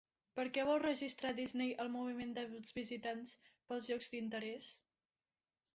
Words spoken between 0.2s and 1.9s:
Per què vol registrar Disney